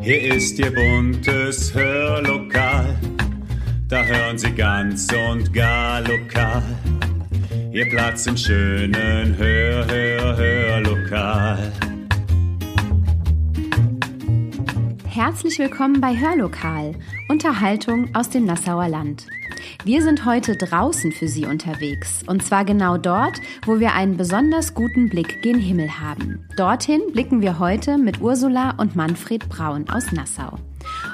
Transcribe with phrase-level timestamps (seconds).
[0.00, 2.96] Hier ist Ihr buntes Hörlokal,
[3.88, 6.62] da hören Sie ganz und gar lokal.
[7.72, 11.72] Ihr Platz im schönen Hör, Hör, Hörlokal.
[15.06, 16.94] Herzlich willkommen bei Hörlokal,
[17.28, 19.26] Unterhaltung aus dem Nassauer Land.
[19.86, 22.24] Wir sind heute draußen für Sie unterwegs.
[22.26, 26.44] Und zwar genau dort, wo wir einen besonders guten Blick gen Himmel haben.
[26.56, 30.58] Dorthin blicken wir heute mit Ursula und Manfred Braun aus Nassau.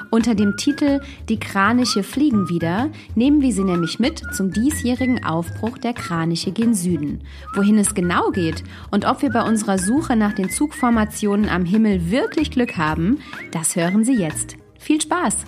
[0.09, 5.77] Unter dem Titel Die Kraniche fliegen wieder nehmen wir sie nämlich mit zum diesjährigen Aufbruch
[5.77, 7.21] der Kraniche gen Süden.
[7.53, 12.09] Wohin es genau geht und ob wir bei unserer Suche nach den Zugformationen am Himmel
[12.09, 13.19] wirklich Glück haben,
[13.51, 14.55] das hören Sie jetzt.
[14.79, 15.45] Viel Spaß!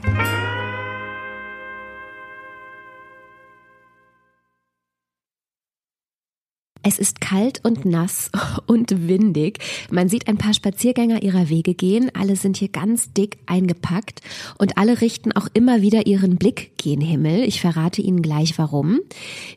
[6.88, 8.30] Es ist kalt und nass
[8.67, 9.57] und windig.
[9.89, 12.11] Man sieht ein paar Spaziergänger ihrer Wege gehen.
[12.13, 14.21] Alle sind hier ganz dick eingepackt
[14.59, 17.42] und alle richten auch immer wieder ihren Blick gen Himmel.
[17.42, 19.00] Ich verrate Ihnen gleich warum.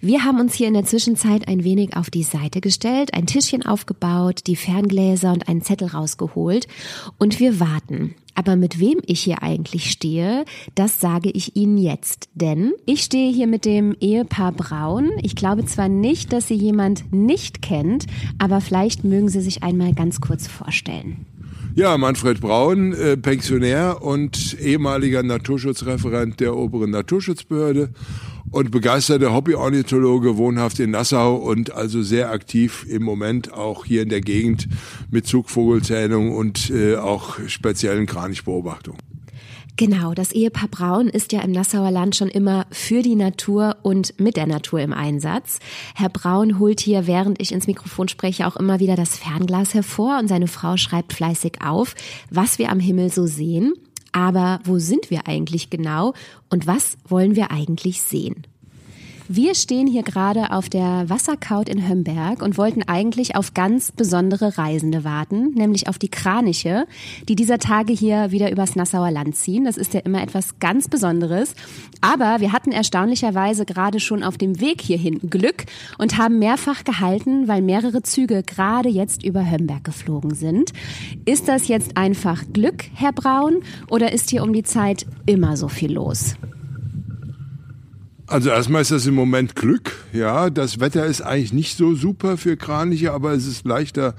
[0.00, 3.66] Wir haben uns hier in der Zwischenzeit ein wenig auf die Seite gestellt, ein Tischchen
[3.66, 6.66] aufgebaut, die Ferngläser und einen Zettel rausgeholt
[7.18, 8.14] und wir warten.
[8.39, 10.44] Aber mit wem ich hier eigentlich stehe,
[10.77, 12.28] das sage ich Ihnen jetzt.
[12.34, 15.11] Denn ich stehe hier mit dem Ehepaar Braun.
[15.25, 18.06] Ich glaube zwar nicht, dass Sie jemand nicht kennt,
[18.39, 21.27] aber vielleicht mögen Sie sich einmal ganz kurz vorstellen.
[21.75, 27.91] Ja, Manfred Braun, äh, Pensionär und ehemaliger Naturschutzreferent der oberen Naturschutzbehörde
[28.50, 34.08] und begeisterter Hobbyornithologe, wohnhaft in Nassau und also sehr aktiv im Moment auch hier in
[34.08, 34.68] der Gegend
[35.10, 39.00] mit Zugvogelzählung und äh, auch speziellen Kranichbeobachtungen.
[39.78, 44.19] Genau, das Ehepaar Braun ist ja im Nassauer Land schon immer für die Natur und
[44.19, 45.60] mit der Natur im Einsatz.
[45.94, 50.19] Herr Braun holt hier, während ich ins Mikrofon spreche, auch immer wieder das Fernglas hervor
[50.19, 51.94] und seine Frau schreibt fleißig auf,
[52.28, 53.72] was wir am Himmel so sehen.
[54.19, 56.12] Aber wo sind wir eigentlich genau
[56.50, 58.48] und was wollen wir eigentlich sehen?
[59.30, 64.56] Wir stehen hier gerade auf der Wasserkaut in Hömberg und wollten eigentlich auf ganz besondere
[64.56, 66.86] Reisende warten, nämlich auf die Kraniche,
[67.28, 69.66] die dieser Tage hier wieder übers Nassauer Land ziehen.
[69.66, 71.54] Das ist ja immer etwas ganz Besonderes.
[72.00, 75.66] Aber wir hatten erstaunlicherweise gerade schon auf dem Weg hierhin Glück
[75.98, 80.72] und haben mehrfach gehalten, weil mehrere Züge gerade jetzt über Hömberg geflogen sind.
[81.26, 83.60] Ist das jetzt einfach Glück, Herr Braun,
[83.91, 86.36] oder ist hier um die Zeit immer so viel los?
[88.28, 90.05] Also erstmal ist das im Moment Glück.
[90.12, 94.15] Ja, das Wetter ist eigentlich nicht so super für Kraniche, aber es ist leichter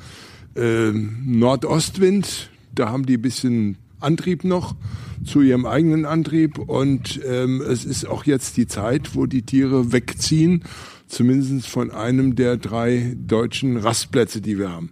[0.56, 2.50] äh, Nordostwind.
[2.74, 4.76] Da haben die bisschen Antrieb noch
[5.24, 9.92] zu ihrem eigenen Antrieb und ähm, es ist auch jetzt die Zeit, wo die Tiere
[9.92, 10.64] wegziehen,
[11.08, 14.90] zumindest von einem der drei deutschen Rastplätze, die wir haben.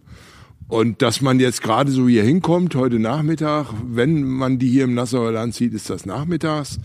[0.68, 4.94] Und dass man jetzt gerade so hier hinkommt, heute Nachmittag, wenn man die hier im
[4.94, 6.78] Nassauer Land sieht, ist das nachmittags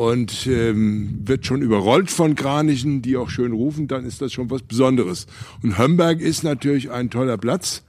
[0.00, 4.48] und ähm, wird schon überrollt von Kranichen, die auch schön rufen, dann ist das schon
[4.48, 5.26] was Besonderes.
[5.62, 7.82] Und Hömberg ist natürlich ein toller Platz.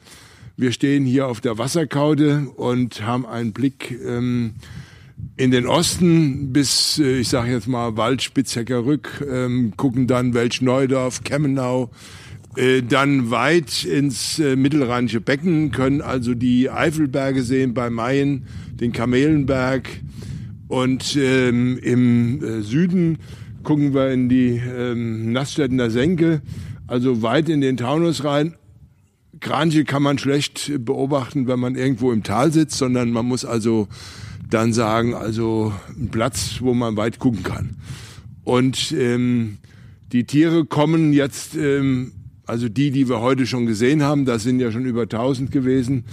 [0.57, 4.55] Wir stehen hier auf der Wasserkaude und haben einen Blick ähm,
[5.37, 11.23] in den Osten bis, äh, ich sage jetzt mal, Waldspitzhecker Rück, ähm, gucken dann Welsch-Neudorf,
[11.23, 11.91] Kemmenau,
[12.57, 18.91] äh, dann weit ins äh, mittelrheinische Becken, können also die Eifelberge sehen bei Mayen, den
[18.91, 19.87] Kamelenberg,
[20.71, 23.17] und ähm, im äh, Süden
[23.61, 26.41] gucken wir in die ähm, Nassstädtener Senke,
[26.87, 28.55] also weit in den Taunus rein.
[29.41, 33.89] Kraniche kann man schlecht beobachten, wenn man irgendwo im Tal sitzt, sondern man muss also
[34.49, 37.75] dann sagen, also ein Platz, wo man weit gucken kann.
[38.45, 39.57] Und ähm,
[40.13, 42.13] die Tiere kommen jetzt, ähm,
[42.45, 46.05] also die, die wir heute schon gesehen haben, das sind ja schon über 1000 gewesen,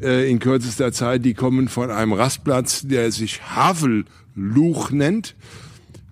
[0.00, 1.24] äh, in kürzester Zeit.
[1.24, 5.34] Die kommen von einem Rastplatz, der sich Havelluch nennt,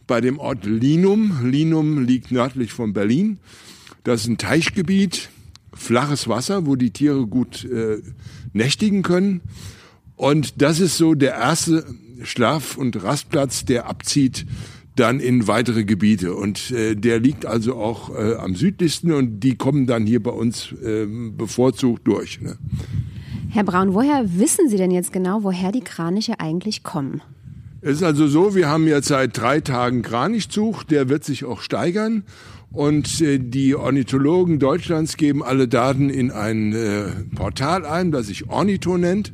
[0.06, 1.47] bei dem Ort Linum.
[1.49, 3.39] Linum liegt nördlich von Berlin.
[4.05, 5.31] Das ist ein Teichgebiet,
[5.73, 7.99] flaches Wasser, wo die Tiere gut äh,
[8.53, 9.41] nächtigen können.
[10.17, 11.85] Und das ist so der erste
[12.23, 14.47] Schlaf- und Rastplatz, der abzieht
[14.97, 16.35] dann in weitere Gebiete.
[16.35, 20.31] Und äh, der liegt also auch äh, am südlichsten und die kommen dann hier bei
[20.31, 22.41] uns äh, bevorzugt durch.
[22.41, 22.56] Ne?
[23.55, 27.23] Herr Braun, woher wissen Sie denn jetzt genau, woher die Kraniche eigentlich kommen?
[27.83, 31.61] Es ist also so, wir haben jetzt seit drei Tagen Kranichzug, der wird sich auch
[31.61, 32.25] steigern.
[32.73, 38.51] Und äh, die Ornithologen Deutschlands geben alle Daten in ein äh, Portal ein, das sich
[38.51, 39.33] Ornitho nennt.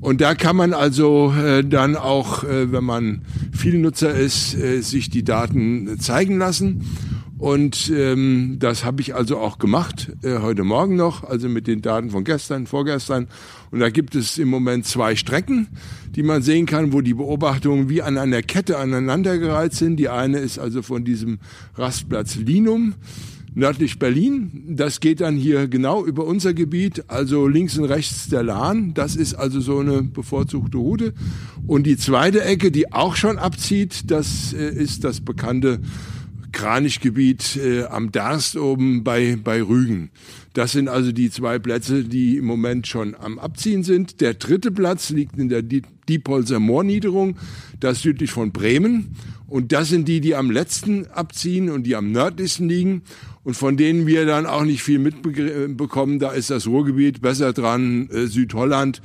[0.00, 3.20] Und da kann man also äh, dann auch, wenn man
[3.52, 6.86] viel Nutzer ist, sich die Daten zeigen lassen.
[7.42, 11.82] Und ähm, das habe ich also auch gemacht, äh, heute Morgen noch, also mit den
[11.82, 13.26] Daten von gestern, vorgestern.
[13.72, 15.66] Und da gibt es im Moment zwei Strecken,
[16.14, 19.96] die man sehen kann, wo die Beobachtungen wie an einer Kette aneinandergereiht sind.
[19.96, 21.40] Die eine ist also von diesem
[21.74, 22.94] Rastplatz Linum
[23.56, 24.62] nördlich Berlin.
[24.76, 28.94] Das geht dann hier genau über unser Gebiet, also links und rechts der Lahn.
[28.94, 31.12] Das ist also so eine bevorzugte Route.
[31.66, 35.80] Und die zweite Ecke, die auch schon abzieht, das äh, ist das bekannte
[36.52, 40.10] Kranichgebiet äh, am Darst oben bei, bei Rügen.
[40.52, 44.20] Das sind also die zwei Plätze, die im Moment schon am Abziehen sind.
[44.20, 47.36] Der dritte Platz liegt in der Diepholzer Moorniederung,
[47.80, 49.16] das südlich von Bremen.
[49.48, 53.02] Und das sind die, die am letzten abziehen und die am nördlichsten liegen
[53.44, 56.18] und von denen wir dann auch nicht viel mitbekommen.
[56.18, 59.02] Da ist das Ruhrgebiet besser dran, äh, Südholland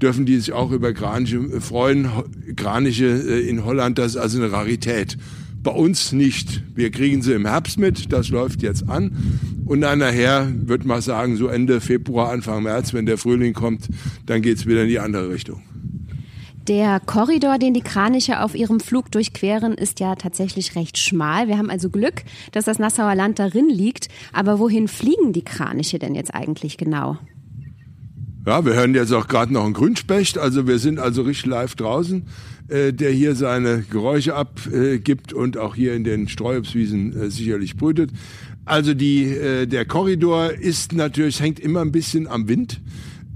[0.00, 2.08] dürfen die sich auch über Kraniche freuen.
[2.56, 5.16] Kraniche äh, in Holland, das ist also eine Rarität.
[5.66, 6.62] Bei uns nicht.
[6.76, 9.10] Wir kriegen sie im Herbst mit, das läuft jetzt an.
[9.66, 13.88] Und dann nachher, würde man sagen, so Ende Februar, Anfang März, wenn der Frühling kommt,
[14.26, 15.62] dann geht's wieder in die andere Richtung.
[16.68, 21.48] Der Korridor, den die Kraniche auf ihrem Flug durchqueren, ist ja tatsächlich recht schmal.
[21.48, 22.22] Wir haben also Glück,
[22.52, 24.06] dass das Nassauer Land darin liegt.
[24.32, 27.18] Aber wohin fliegen die Kraniche denn jetzt eigentlich genau?
[28.46, 30.38] Ja, wir hören jetzt auch gerade noch einen Grünspecht.
[30.38, 32.22] Also wir sind also richtig live draußen.
[32.68, 38.10] Äh, der hier seine Geräusche abgibt und auch hier in den Streuobstwiesen äh, sicherlich brütet.
[38.64, 42.80] Also die, äh, der Korridor ist natürlich, hängt immer ein bisschen am Wind.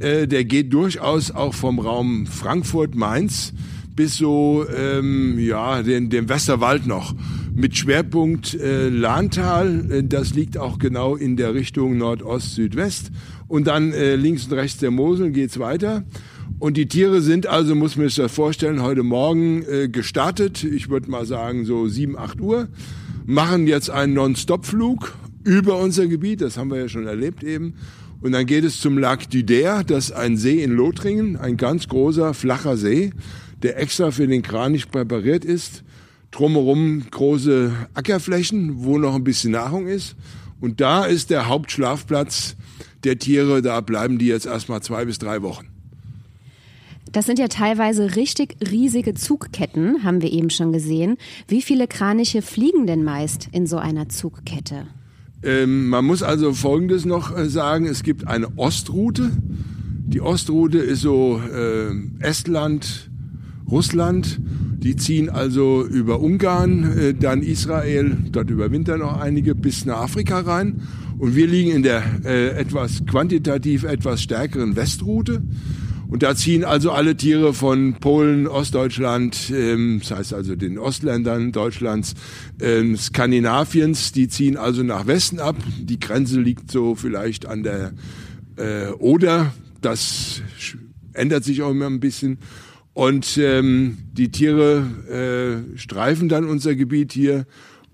[0.03, 3.53] Der geht durchaus auch vom Raum Frankfurt-Mainz
[3.95, 7.15] bis so ähm, ja den, den Westerwald noch
[7.55, 10.03] mit Schwerpunkt äh, Lahntal.
[10.05, 13.11] Das liegt auch genau in der Richtung Nordost-Südwest
[13.51, 16.05] und dann äh, links und rechts der Mosel geht's weiter.
[16.61, 20.63] Und die Tiere sind also, muss man sich das vorstellen, heute Morgen äh, gestartet.
[20.63, 22.69] Ich würde mal sagen so 7, 8 Uhr.
[23.27, 26.43] Machen jetzt einen Non-Stop-Flug über unser Gebiet.
[26.43, 27.75] Das haben wir ja schon erlebt eben.
[28.21, 29.83] Und dann geht es zum Lac d'Uder.
[29.83, 31.37] Das ist ein See in Lothringen.
[31.37, 33.11] Ein ganz großer, flacher See,
[33.65, 35.83] der extra für den Kranich präpariert ist.
[36.31, 40.15] Drumherum große Ackerflächen, wo noch ein bisschen Nahrung ist.
[40.61, 42.55] Und da ist der Hauptschlafplatz
[43.05, 43.63] der Tiere.
[43.63, 45.69] Da bleiben die jetzt erstmal zwei bis drei Wochen.
[47.13, 51.17] Das sind ja teilweise richtig riesige Zugketten, haben wir eben schon gesehen.
[51.49, 54.87] Wie viele Kraniche fliegen denn meist in so einer Zugkette?
[55.43, 57.87] Ähm, man muss also Folgendes noch äh, sagen.
[57.87, 59.31] Es gibt eine Ostroute.
[60.07, 63.11] Die Ostroute ist so äh, Estland,
[63.69, 64.39] Russland.
[64.79, 70.41] Die ziehen also über Ungarn, äh, dann Israel, dort überwintern noch einige, bis nach Afrika
[70.41, 70.83] rein.
[71.21, 75.43] Und wir liegen in der äh, etwas quantitativ etwas stärkeren Westroute.
[76.09, 81.53] Und da ziehen also alle Tiere von Polen, Ostdeutschland, ähm, das heißt also den Ostländern
[81.53, 82.15] Deutschlands,
[82.63, 85.57] ähm, Skandinaviens, die ziehen also nach Westen ab.
[85.79, 87.93] Die Grenze liegt so vielleicht an der
[88.57, 89.53] äh, Oder.
[89.83, 90.41] Das
[91.13, 92.39] ändert sich auch immer ein bisschen.
[92.95, 97.45] Und ähm, die Tiere äh, streifen dann unser Gebiet hier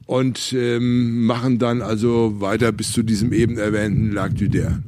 [0.07, 4.79] und ähm, machen dann also weiter bis zu diesem eben erwähnten Lac du Der.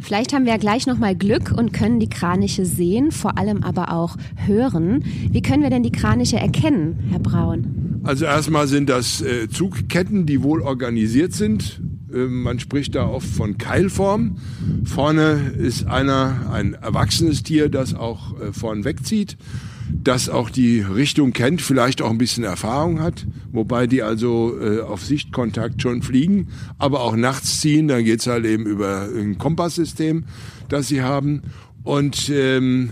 [0.00, 3.64] Vielleicht haben wir ja gleich noch mal Glück und können die Kraniche sehen, vor allem
[3.64, 5.04] aber auch hören.
[5.30, 8.00] Wie können wir denn die Kraniche erkennen, Herr Braun?
[8.04, 11.80] Also erstmal sind das äh, Zugketten, die wohl organisiert sind.
[12.14, 14.36] Äh, man spricht da oft von Keilform.
[14.84, 19.36] Vorne ist einer, ein erwachsenes Tier, das auch äh, vorn wegzieht
[19.90, 24.80] das auch die Richtung kennt, vielleicht auch ein bisschen Erfahrung hat, wobei die also äh,
[24.80, 30.24] auf Sichtkontakt schon fliegen, aber auch nachts ziehen, dann geht's halt eben über ein Kompasssystem,
[30.68, 31.42] das sie haben.
[31.82, 32.90] Und ähm,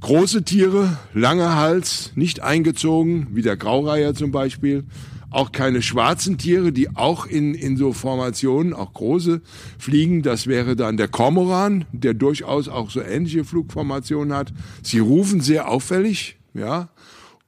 [0.00, 4.84] große Tiere, langer Hals, nicht eingezogen, wie der Graureiher zum Beispiel,
[5.30, 9.42] auch keine schwarzen Tiere, die auch in, in so Formationen, auch große,
[9.78, 10.22] fliegen.
[10.22, 14.52] Das wäre dann der Kormoran, der durchaus auch so ähnliche Flugformationen hat.
[14.82, 16.88] Sie rufen sehr auffällig, ja,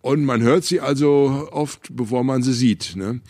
[0.00, 2.94] und man hört sie also oft, bevor man sie sieht.
[2.96, 3.20] Ne?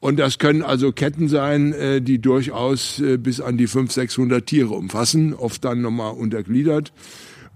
[0.00, 4.46] Und das können also Ketten sein, äh, die durchaus äh, bis an die 500, 600
[4.46, 6.92] Tiere umfassen, oft dann nochmal untergliedert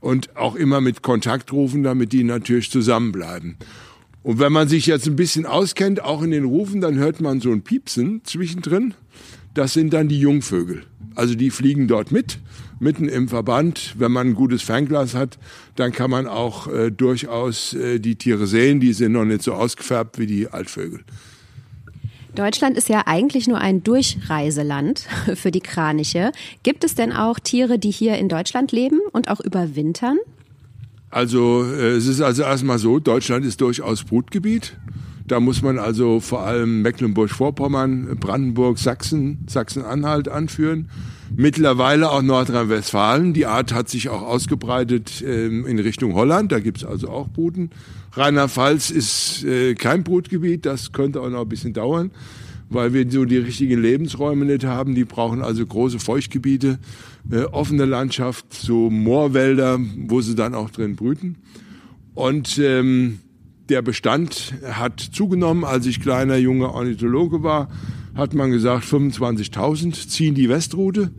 [0.00, 3.56] und auch immer mit Kontaktrufen, damit die natürlich zusammenbleiben.
[4.22, 7.40] Und wenn man sich jetzt ein bisschen auskennt, auch in den Rufen, dann hört man
[7.40, 8.94] so ein Piepsen zwischendrin.
[9.54, 10.84] Das sind dann die Jungvögel.
[11.14, 12.38] Also die fliegen dort mit,
[12.78, 13.94] mitten im Verband.
[13.98, 15.38] Wenn man ein gutes Fernglas hat,
[15.76, 18.80] dann kann man auch äh, durchaus äh, die Tiere sehen.
[18.80, 21.00] Die sind noch nicht so ausgefärbt wie die Altvögel.
[22.34, 26.32] Deutschland ist ja eigentlich nur ein Durchreiseland für die Kraniche.
[26.62, 30.16] Gibt es denn auch Tiere, die hier in Deutschland leben und auch überwintern?
[31.12, 34.78] Also äh, es ist also erstmal so, Deutschland ist durchaus Brutgebiet.
[35.26, 40.88] Da muss man also vor allem Mecklenburg-Vorpommern, Brandenburg, Sachsen, Sachsen-Anhalt anführen.
[41.36, 43.34] Mittlerweile auch Nordrhein-Westfalen.
[43.34, 46.50] Die Art hat sich auch ausgebreitet ähm, in Richtung Holland.
[46.50, 47.70] Da gibt's also auch Bruten.
[48.12, 50.64] Rheinland-Pfalz ist äh, kein Brutgebiet.
[50.64, 52.10] Das könnte auch noch ein bisschen dauern,
[52.74, 54.94] weil wir so die richtigen Lebensräume nicht haben.
[54.94, 56.78] Die brauchen also große Feuchtgebiete,
[57.30, 61.36] äh, offene Landschaft, so Moorwälder, wo sie dann auch drin brüten.
[62.14, 63.20] Und ähm,
[63.68, 65.64] der Bestand hat zugenommen.
[65.64, 67.68] Als ich kleiner junger Ornithologe war,
[68.14, 71.10] hat man gesagt, 25.000 ziehen die Westroute.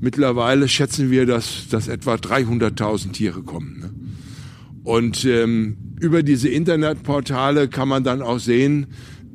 [0.00, 3.78] Mittlerweile schätzen wir, dass, dass etwa 300.000 Tiere kommen.
[3.78, 3.90] Ne?
[4.82, 8.86] Und ähm, über diese Internetportale kann man dann auch sehen,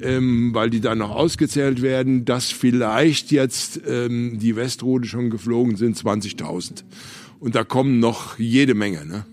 [0.02, 5.76] ähm, weil die dann noch ausgezählt werden, dass vielleicht jetzt ähm, die Westroute schon geflogen
[5.76, 6.84] sind, 20.000.
[7.40, 9.06] Und da kommen noch jede Menge.
[9.06, 9.26] Ne?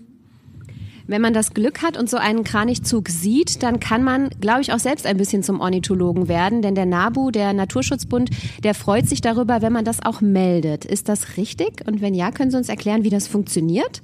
[1.05, 4.71] Wenn man das Glück hat und so einen Kranichzug sieht, dann kann man, glaube ich,
[4.71, 6.61] auch selbst ein bisschen zum Ornithologen werden.
[6.61, 8.29] Denn der NABU, der Naturschutzbund,
[8.63, 10.85] der freut sich darüber, wenn man das auch meldet.
[10.85, 11.85] Ist das richtig?
[11.85, 14.01] Und wenn ja, können Sie uns erklären, wie das funktioniert?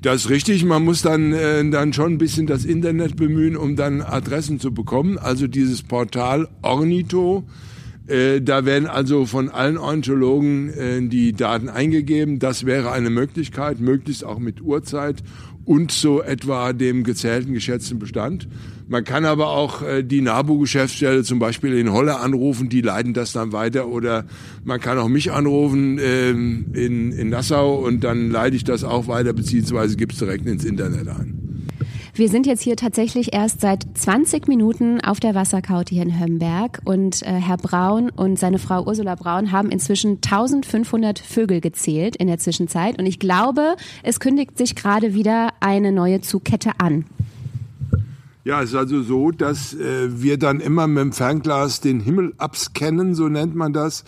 [0.00, 0.64] Das ist richtig.
[0.64, 4.72] Man muss dann, äh, dann schon ein bisschen das Internet bemühen, um dann Adressen zu
[4.72, 5.18] bekommen.
[5.18, 7.44] Also dieses Portal Ornito.
[8.06, 12.38] Äh, da werden also von allen Ornithologen äh, die Daten eingegeben.
[12.38, 15.22] Das wäre eine Möglichkeit, möglichst auch mit Uhrzeit
[15.68, 18.48] und so etwa dem gezählten, geschätzten Bestand.
[18.88, 23.32] Man kann aber auch äh, die NABU-Geschäftsstelle zum Beispiel in Holle anrufen, die leiten das
[23.32, 24.24] dann weiter oder
[24.64, 29.08] man kann auch mich anrufen ähm, in, in Nassau und dann leite ich das auch
[29.08, 31.47] weiter, beziehungsweise gibt's direkt ins Internet ein.
[32.18, 36.80] Wir sind jetzt hier tatsächlich erst seit 20 Minuten auf der Wasserkaute hier in Hömberg
[36.84, 42.26] und äh, Herr Braun und seine Frau Ursula Braun haben inzwischen 1500 Vögel gezählt in
[42.26, 47.04] der Zwischenzeit und ich glaube, es kündigt sich gerade wieder eine neue Zugkette an.
[48.42, 52.34] Ja, es ist also so, dass äh, wir dann immer mit dem Fernglas den Himmel
[52.36, 54.02] abscannen, so nennt man das.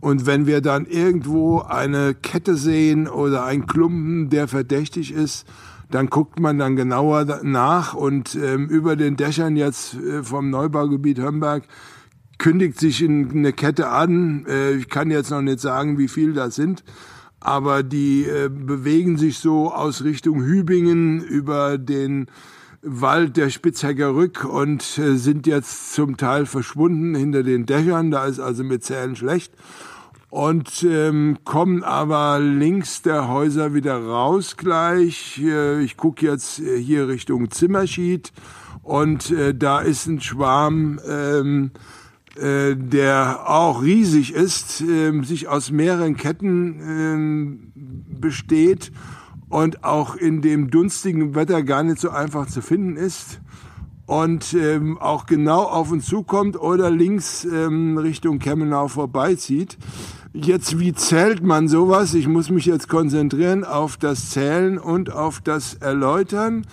[0.00, 5.46] Und wenn wir dann irgendwo eine Kette sehen oder einen Klumpen, der verdächtig ist,
[5.90, 11.18] dann guckt man dann genauer nach und ähm, über den Dächern jetzt äh, vom Neubaugebiet
[11.18, 11.64] Hömberg
[12.38, 14.46] kündigt sich eine Kette an.
[14.48, 16.84] Äh, ich kann jetzt noch nicht sagen, wie viel das sind,
[17.40, 22.26] aber die äh, bewegen sich so aus Richtung Hübingen über den
[22.82, 28.10] Wald der Spitzhecker Rück und äh, sind jetzt zum Teil verschwunden hinter den Dächern.
[28.10, 29.52] Da ist also mit Zählen schlecht
[30.30, 35.40] und ähm, kommen aber links der Häuser wieder raus gleich.
[35.42, 38.32] Äh, ich gucke jetzt äh, hier Richtung Zimmerschied
[38.82, 41.72] und äh, da ist ein Schwarm, ähm,
[42.36, 48.92] äh, der auch riesig ist, äh, sich aus mehreren Ketten äh, besteht
[49.48, 53.40] und auch in dem dunstigen Wetter gar nicht so einfach zu finden ist
[54.06, 59.76] und ähm, auch genau auf uns zukommt oder links ähm, Richtung Kemmenau vorbeizieht.
[60.32, 62.14] Jetzt, wie zählt man sowas?
[62.14, 66.66] Ich muss mich jetzt konzentrieren auf das Zählen und auf das Erläutern.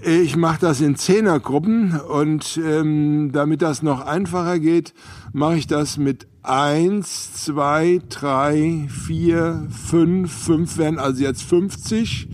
[0.00, 4.94] Ich mache das in Zehnergruppen und ähm, damit das noch einfacher geht,
[5.34, 12.28] mache ich das mit eins, zwei, drei, vier, fünf, fünf werden also jetzt 50,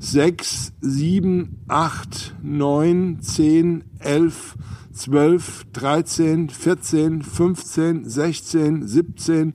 [0.00, 4.56] sechs, sieben, acht, neun, zehn, elf,
[4.92, 9.54] zwölf, dreizehn, vierzehn, fünfzehn, sechzehn, siebzehn,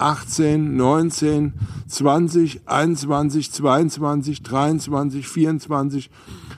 [0.00, 1.52] 18, 19,
[1.88, 6.10] 20, 21, 22, 23, 24,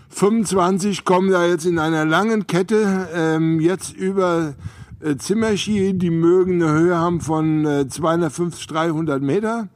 [0.09, 4.55] 25 kommen da jetzt in einer langen Kette ähm, jetzt über
[5.01, 9.69] äh, Zimmerschi, die mögen eine Höhe haben von äh, 250, 300 Meter,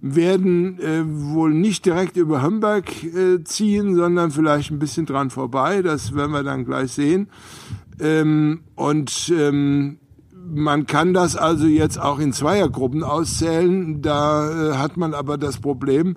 [0.00, 5.82] werden äh, wohl nicht direkt über Hömberg äh, ziehen, sondern vielleicht ein bisschen dran vorbei.
[5.82, 7.28] Das werden wir dann gleich sehen.
[8.00, 9.98] Ähm, und ähm,
[10.54, 14.02] man kann das also jetzt auch in Zweiergruppen auszählen.
[14.02, 16.16] Da äh, hat man aber das Problem,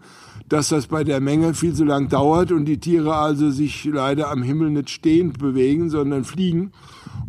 [0.49, 4.29] dass das bei der Menge viel zu lang dauert und die Tiere also sich leider
[4.29, 6.71] am Himmel nicht stehend bewegen, sondern fliegen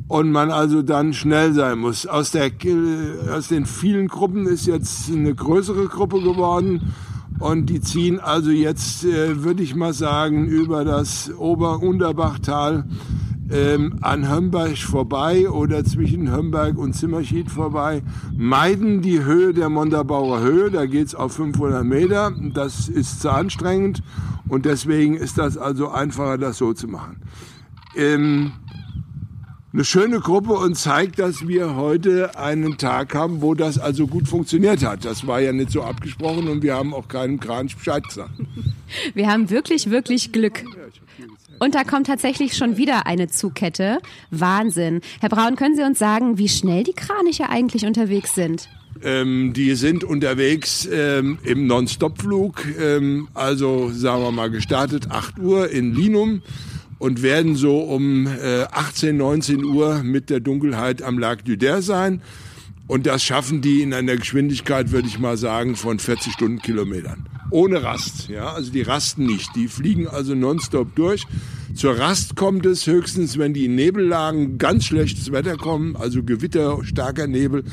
[0.08, 2.06] und man also dann schnell sein muss.
[2.06, 6.92] Aus, der, äh, aus den vielen Gruppen ist jetzt eine größere Gruppe geworden
[7.38, 12.84] und die ziehen also jetzt, äh, würde ich mal sagen, über das Ober-Unterbachtal
[13.50, 18.02] ähm, an Hömberg vorbei oder zwischen Hömberg und Zimmerschied vorbei,
[18.36, 24.02] meiden die Höhe der Montabaur Höhe, da geht's auf 500 Meter, das ist zu anstrengend
[24.48, 27.22] und deswegen ist das also einfacher, das so zu machen.
[27.96, 28.52] Ähm,
[29.72, 34.26] eine schöne Gruppe und zeigt, dass wir heute einen Tag haben, wo das also gut
[34.26, 35.04] funktioniert hat.
[35.04, 38.30] Das war ja nicht so abgesprochen und wir haben auch Bescheid gesagt.
[39.12, 40.64] Wir haben wirklich, wirklich Glück.
[41.58, 43.98] Und da kommt tatsächlich schon wieder eine Zugkette.
[44.30, 45.00] Wahnsinn.
[45.20, 48.68] Herr Braun, können Sie uns sagen, wie schnell die Kraniche eigentlich unterwegs sind?
[49.02, 55.70] Ähm, die sind unterwegs ähm, im Non-Stop-Flug, ähm, also sagen wir mal gestartet 8 Uhr
[55.70, 56.42] in Linum
[56.98, 61.82] und werden so um äh, 18, 19 Uhr mit der Dunkelheit am Lac du Der
[61.82, 62.22] sein.
[62.86, 67.28] Und das schaffen die in einer Geschwindigkeit, würde ich mal sagen, von 40 Stundenkilometern.
[67.50, 69.54] Ohne Rast, ja, also die rasten nicht.
[69.54, 71.24] Die fliegen also nonstop durch.
[71.74, 76.82] Zur Rast kommt es höchstens, wenn die in Nebellagen ganz schlechtes Wetter kommen, also Gewitter,
[76.84, 77.64] starker Nebel,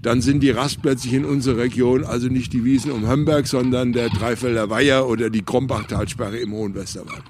[0.00, 4.10] dann sind die Rastplätze in unserer Region, also nicht die Wiesen um Hömberg, sondern der
[4.10, 7.24] Dreifelder Weiher oder die Krombachtalsperre im Hohen Westerwald.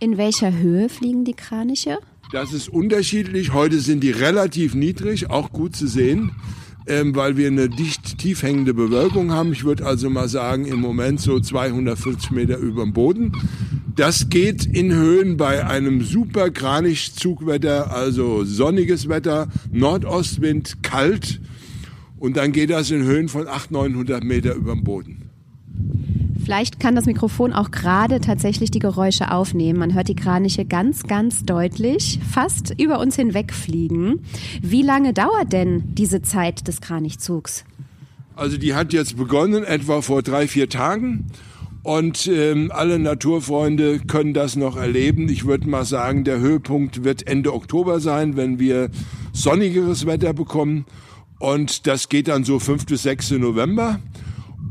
[0.00, 1.98] In welcher Höhe fliegen die Kraniche?
[2.32, 3.52] Das ist unterschiedlich.
[3.52, 6.32] Heute sind die relativ niedrig, auch gut zu sehen,
[6.86, 9.52] ähm, weil wir eine dicht tief hängende Bewölkung haben.
[9.52, 13.32] Ich würde also mal sagen, im Moment so 250 Meter über dem Boden.
[13.96, 21.38] Das geht in Höhen bei einem super Kranich-Zugwetter, also sonniges Wetter, Nordostwind, kalt.
[22.18, 25.21] Und dann geht das in Höhen von 800, 900 Meter über dem Boden.
[26.44, 29.78] Vielleicht kann das Mikrofon auch gerade tatsächlich die Geräusche aufnehmen.
[29.78, 34.24] Man hört die Kraniche ganz, ganz deutlich, fast über uns hinwegfliegen.
[34.60, 37.64] Wie lange dauert denn diese Zeit des Kranichzugs?
[38.34, 41.26] Also die hat jetzt begonnen, etwa vor drei, vier Tagen.
[41.84, 45.28] Und ähm, alle Naturfreunde können das noch erleben.
[45.28, 48.90] Ich würde mal sagen, der Höhepunkt wird Ende Oktober sein, wenn wir
[49.32, 50.86] sonnigeres Wetter bekommen.
[51.38, 52.86] Und das geht dann so 5.
[52.86, 53.32] bis 6.
[53.32, 53.98] November.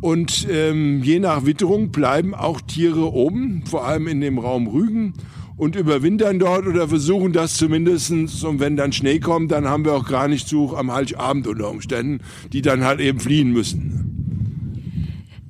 [0.02, 5.14] Und ähm, je nach Witterung bleiben auch Tiere oben, vor allem in dem Raum Rügen
[5.58, 8.44] und überwintern dort oder versuchen das zumindestens.
[8.44, 11.70] Und wenn dann Schnee kommt, dann haben wir auch gar nicht Zug am Heiligabend unter
[11.70, 14.02] Umständen, die dann halt eben fliehen müssen.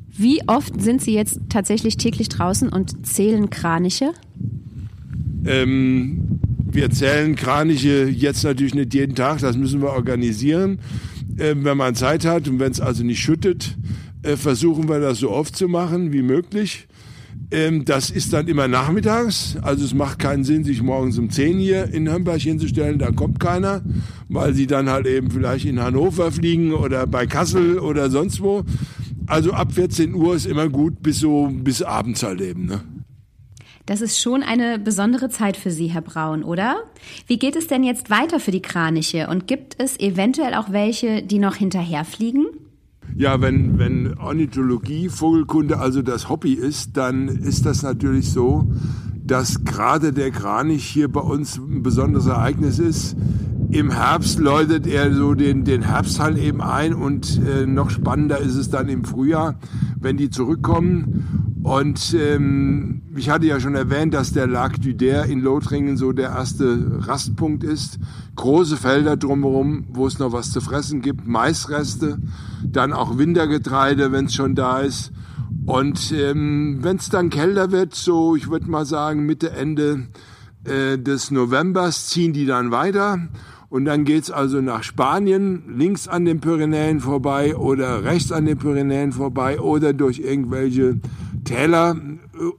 [0.10, 4.12] Wie oft sind Sie jetzt tatsächlich täglich draußen und zählen Kraniche?
[5.46, 6.40] Ähm,
[6.70, 10.80] wir zählen Kraniche jetzt natürlich nicht jeden Tag, das müssen wir organisieren,
[11.38, 13.78] äh, wenn man Zeit hat und wenn es also nicht schüttet
[14.24, 16.88] äh, versuchen wir das so oft zu machen wie möglich.
[17.50, 21.60] Ähm, das ist dann immer nachmittags, also es macht keinen Sinn, sich morgens um 10
[21.60, 23.82] hier in Hömberg hinzustellen, da kommt keiner,
[24.30, 28.64] weil sie dann halt eben vielleicht in Hannover fliegen oder bei Kassel oder sonst wo.
[29.28, 32.66] Also ab 14 Uhr ist immer gut bis so bis abends halt eben.
[32.66, 32.82] Ne?
[33.86, 36.84] Das ist schon eine besondere Zeit für Sie, Herr Braun, oder?
[37.28, 41.24] Wie geht es denn jetzt weiter für die Kraniche und gibt es eventuell auch welche,
[41.24, 42.46] die noch hinterherfliegen?
[43.16, 48.72] Ja, wenn, wenn Ornithologie, Vogelkunde also das Hobby ist, dann ist das natürlich so,
[49.24, 53.16] dass gerade der Kranich hier bei uns ein besonderes Ereignis ist.
[53.70, 58.40] Im Herbst läutet er so den, den Herbst halt eben ein und äh, noch spannender
[58.40, 59.56] ist es dann im Frühjahr,
[60.00, 65.26] wenn die zurückkommen und ähm, ich hatte ja schon erwähnt, dass der Lac du Der
[65.26, 68.00] in Lothringen so der erste Rastpunkt ist.
[68.36, 72.18] Große Felder drumherum, wo es noch was zu fressen gibt, Maisreste,
[72.66, 75.12] dann auch Wintergetreide, wenn es schon da ist.
[75.68, 80.08] Und ähm, wenn es dann kälter wird, so ich würde mal sagen Mitte, Ende
[80.64, 83.20] äh, des Novembers, ziehen die dann weiter.
[83.70, 88.58] Und dann geht's also nach Spanien, links an den Pyrenäen vorbei oder rechts an den
[88.58, 91.00] Pyrenäen vorbei oder durch irgendwelche
[91.52, 91.96] Täler,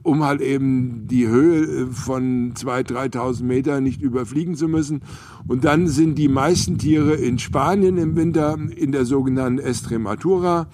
[0.03, 5.01] um halt eben die Höhe äh, von 2.000, 3.000 Meter nicht überfliegen zu müssen.
[5.47, 10.67] Und dann sind die meisten Tiere in Spanien im Winter in der sogenannten Estremadura.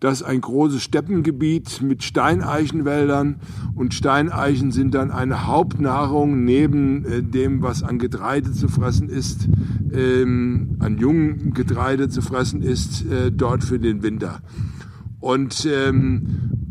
[0.00, 3.36] Das ist ein großes Steppengebiet mit Steineichenwäldern
[3.74, 9.48] und Steineichen sind dann eine Hauptnahrung neben äh, dem, was an Getreide zu fressen ist,
[9.92, 14.42] ähm, an jungen Getreide zu fressen ist, äh, dort für den Winter.
[15.20, 16.63] Und ähm,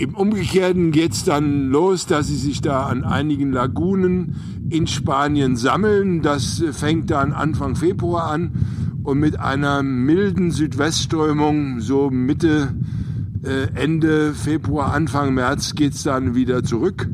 [0.00, 4.34] im Umgekehrten geht es dann los, dass sie sich da an einigen Lagunen
[4.70, 6.22] in Spanien sammeln.
[6.22, 8.52] Das fängt dann Anfang Februar an
[9.02, 12.74] und mit einer milden Südwestströmung so Mitte,
[13.44, 17.06] äh, Ende Februar, Anfang März geht es dann wieder zurück.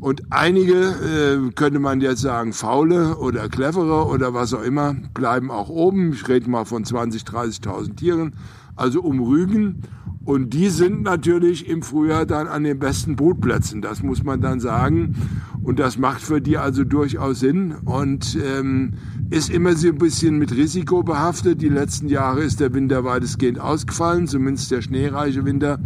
[0.00, 5.50] Und einige, äh, könnte man jetzt sagen, faule oder clevere oder was auch immer, bleiben
[5.50, 6.14] auch oben.
[6.14, 8.32] Ich rede mal von 20.000, 30.000 Tieren,
[8.76, 9.82] also um Rügen.
[10.24, 14.58] Und die sind natürlich im Frühjahr dann an den besten Brutplätzen, das muss man dann
[14.58, 15.16] sagen.
[15.62, 18.94] Und das macht für die also durchaus Sinn und ähm,
[19.30, 21.60] ist immer so ein bisschen mit Risiko behaftet.
[21.60, 25.78] Die letzten Jahre ist der Winter weitestgehend ausgefallen, zumindest der schneereiche Winter.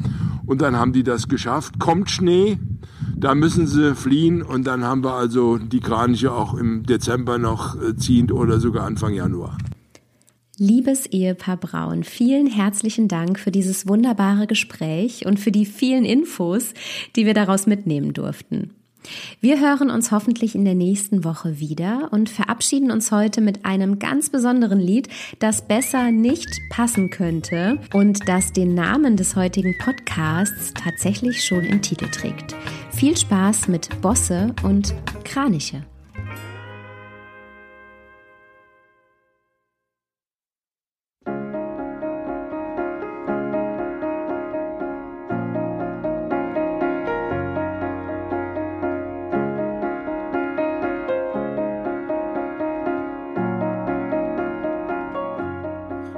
[0.46, 1.79] Und dann haben die das geschafft.
[1.79, 2.59] Kommt Schnee,
[3.16, 7.81] da müssen sie fliehen und dann haben wir also die Kraniche auch im Dezember noch
[7.81, 9.59] äh, ziehend oder sogar Anfang Januar.
[10.60, 16.74] Liebes Ehepaar Braun, vielen herzlichen Dank für dieses wunderbare Gespräch und für die vielen Infos,
[17.14, 18.74] die wir daraus mitnehmen durften.
[19.40, 24.00] Wir hören uns hoffentlich in der nächsten Woche wieder und verabschieden uns heute mit einem
[24.00, 30.74] ganz besonderen Lied, das besser nicht passen könnte und das den Namen des heutigen Podcasts
[30.74, 32.56] tatsächlich schon im Titel trägt.
[32.90, 34.92] Viel Spaß mit Bosse und
[35.22, 35.84] Kraniche.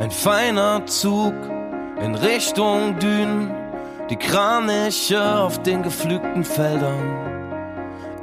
[0.01, 1.35] Ein feiner Zug
[2.03, 3.55] in Richtung Dünen,
[4.09, 7.19] die Kraniche auf den geflügten Feldern.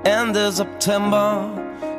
[0.03, 1.51] Ende September,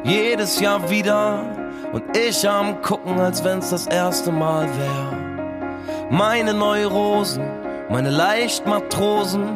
[0.02, 1.44] jedes Jahr wieder.
[1.92, 6.08] Und ich am gucken, als wenn's das erste Mal wär.
[6.10, 7.44] Meine Neurosen,
[7.88, 9.46] meine Leichtmatrosen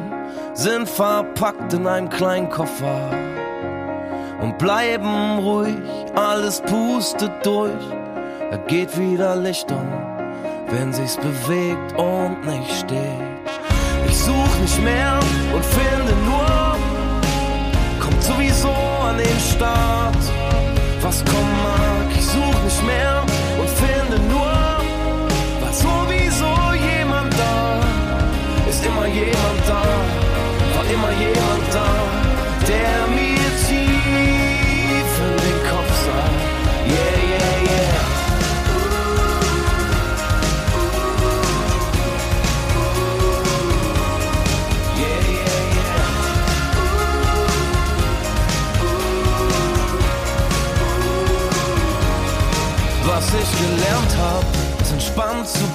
[0.55, 3.11] sind verpackt in einem kleinen Koffer.
[4.41, 5.83] Und bleiben ruhig,
[6.15, 7.73] alles pustet durch,
[8.53, 10.02] er geht wieder Licht um
[10.73, 12.99] wenn sich's bewegt und nicht steht.
[14.07, 15.21] Ich such nicht mehr
[15.55, 16.77] und finde nur,
[18.01, 20.42] kommt sowieso an den Start.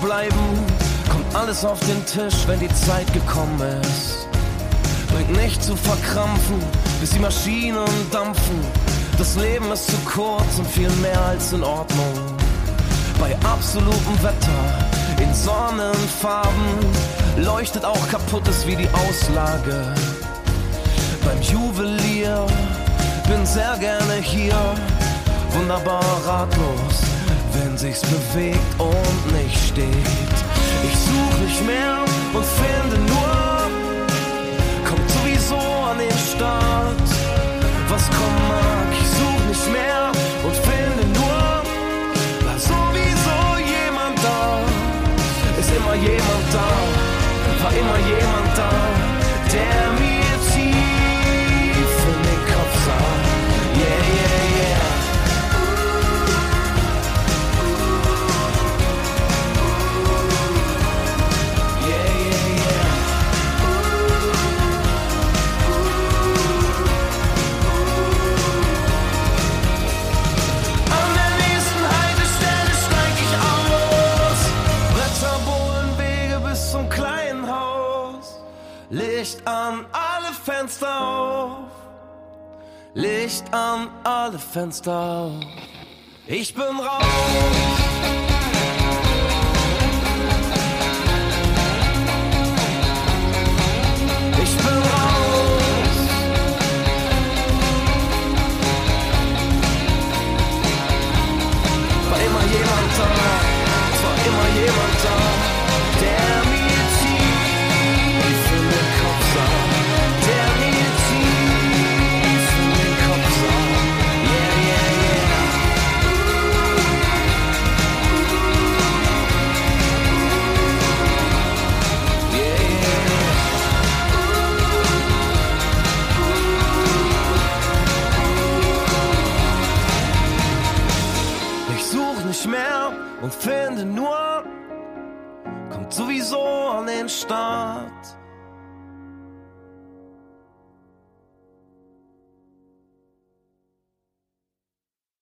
[0.07, 0.39] Bleiben.
[1.11, 4.27] Kommt alles auf den Tisch, wenn die Zeit gekommen ist.
[5.11, 6.59] Bringt nicht zu verkrampfen,
[7.01, 8.59] bis die Maschinen dampfen.
[9.17, 12.13] Das Leben ist zu kurz und viel mehr als in Ordnung.
[13.19, 14.63] Bei absolutem Wetter,
[15.21, 16.69] in Sonnenfarben,
[17.37, 19.93] leuchtet auch kaputtes wie die Auslage.
[21.25, 22.47] Beim Juwelier,
[23.27, 24.55] bin sehr gerne hier,
[25.51, 27.01] wunderbar ratlos,
[27.59, 30.37] wenn sich's bewegt und nicht steht.
[30.83, 31.97] Ich such nicht mehr
[32.33, 33.37] und finde nur,
[34.87, 35.57] kommt sowieso
[35.91, 37.07] an den Start.
[37.89, 40.11] Was kommen mag, ich such nicht mehr
[40.43, 41.41] und finde nur,
[42.45, 43.39] war sowieso
[43.75, 44.59] jemand da.
[45.59, 46.69] Ist immer jemand da,
[47.63, 48.36] war immer jemand
[84.27, 85.31] alle Fenster auf.
[86.27, 88.36] Ich bin raus.